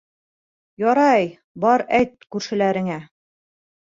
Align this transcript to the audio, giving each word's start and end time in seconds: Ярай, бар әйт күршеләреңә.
Ярай, 0.83 1.27
бар 1.65 1.83
әйт 1.97 2.25
күршеләреңә. 2.37 2.97